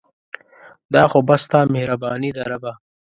دا 0.93 1.03
خو 1.11 1.19
بس 1.27 1.41
ستا 1.47 1.59
مهرباني 1.73 2.29
ده 2.35 2.43
ربه 2.51 2.73